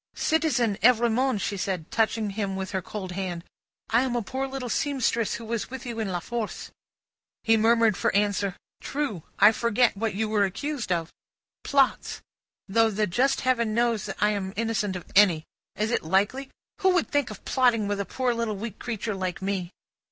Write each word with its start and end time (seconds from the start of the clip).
"Citizen 0.15 0.77
Evrémonde," 0.81 1.39
she 1.39 1.55
said, 1.55 1.91
touching 1.91 2.31
him 2.31 2.55
with 2.55 2.71
her 2.71 2.81
cold 2.81 3.11
hand. 3.11 3.43
"I 3.91 4.01
am 4.01 4.15
a 4.15 4.23
poor 4.23 4.47
little 4.47 4.67
seamstress, 4.67 5.35
who 5.35 5.45
was 5.45 5.69
with 5.69 5.85
you 5.85 5.99
in 5.99 6.07
La 6.11 6.19
Force." 6.19 6.71
He 7.43 7.55
murmured 7.55 7.95
for 7.95 8.11
answer: 8.15 8.55
"True. 8.81 9.21
I 9.37 9.51
forget 9.51 9.95
what 9.95 10.15
you 10.15 10.27
were 10.27 10.43
accused 10.43 10.91
of?" 10.91 11.13
"Plots. 11.63 12.19
Though 12.67 12.89
the 12.89 13.05
just 13.05 13.41
Heaven 13.41 13.75
knows 13.75 14.07
that 14.07 14.17
I 14.19 14.31
am 14.31 14.53
innocent 14.55 14.95
of 14.95 15.05
any. 15.15 15.43
Is 15.75 15.91
it 15.91 16.01
likely? 16.01 16.49
Who 16.79 16.95
would 16.95 17.11
think 17.11 17.29
of 17.29 17.45
plotting 17.45 17.87
with 17.87 17.99
a 17.99 18.03
poor 18.05 18.33
little 18.33 18.55
weak 18.55 18.79
creature 18.79 19.13
like 19.13 19.39
me?" 19.39 19.69